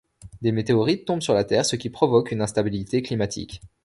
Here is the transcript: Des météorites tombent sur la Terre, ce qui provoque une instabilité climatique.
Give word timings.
Des 0.41 0.51
météorites 0.51 1.05
tombent 1.05 1.21
sur 1.21 1.35
la 1.35 1.43
Terre, 1.43 1.63
ce 1.63 1.75
qui 1.75 1.91
provoque 1.91 2.31
une 2.31 2.41
instabilité 2.41 3.03
climatique. 3.03 3.61